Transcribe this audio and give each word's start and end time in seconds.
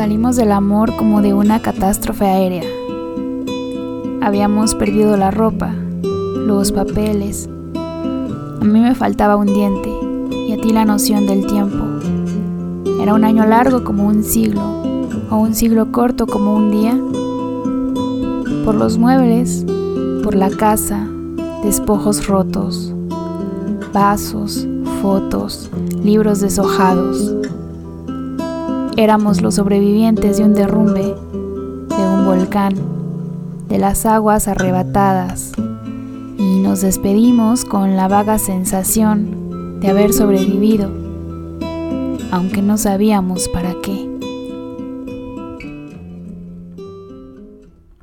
Salimos 0.00 0.36
del 0.36 0.50
amor 0.50 0.96
como 0.96 1.20
de 1.20 1.34
una 1.34 1.60
catástrofe 1.60 2.24
aérea. 2.24 2.64
Habíamos 4.22 4.74
perdido 4.74 5.14
la 5.18 5.30
ropa, 5.30 5.74
los 5.74 6.72
papeles. 6.72 7.50
A 7.74 8.64
mí 8.64 8.80
me 8.80 8.94
faltaba 8.94 9.36
un 9.36 9.52
diente 9.52 9.90
y 10.34 10.54
a 10.54 10.56
ti 10.56 10.72
la 10.72 10.86
noción 10.86 11.26
del 11.26 11.46
tiempo. 11.46 11.84
Era 13.02 13.12
un 13.12 13.24
año 13.24 13.44
largo 13.44 13.84
como 13.84 14.06
un 14.06 14.24
siglo 14.24 14.62
o 15.28 15.36
un 15.36 15.54
siglo 15.54 15.92
corto 15.92 16.26
como 16.26 16.54
un 16.54 16.70
día. 16.70 16.98
Por 18.64 18.76
los 18.76 18.96
muebles, 18.96 19.66
por 20.24 20.34
la 20.34 20.48
casa, 20.48 21.06
despojos 21.62 22.26
rotos, 22.26 22.94
vasos, 23.92 24.66
fotos, 25.02 25.70
libros 26.02 26.40
deshojados. 26.40 27.34
Éramos 28.96 29.40
los 29.40 29.54
sobrevivientes 29.54 30.38
de 30.38 30.44
un 30.44 30.54
derrumbe, 30.54 31.02
de 31.02 32.08
un 32.08 32.26
volcán, 32.26 32.74
de 33.68 33.78
las 33.78 34.04
aguas 34.04 34.48
arrebatadas, 34.48 35.52
y 36.38 36.60
nos 36.60 36.80
despedimos 36.80 37.64
con 37.64 37.96
la 37.96 38.08
vaga 38.08 38.38
sensación 38.38 39.78
de 39.80 39.88
haber 39.88 40.12
sobrevivido, 40.12 40.90
aunque 42.32 42.62
no 42.62 42.76
sabíamos 42.76 43.48
para 43.48 43.74
qué. 43.80 44.10